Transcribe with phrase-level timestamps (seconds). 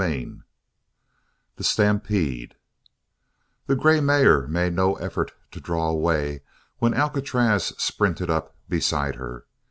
[0.01, 0.31] CHAPTER IX
[1.57, 2.55] THE STAMPEDE
[3.67, 6.41] The grey mare made no effort to draw away
[6.79, 9.45] when Alcatraz sprinted up beside her.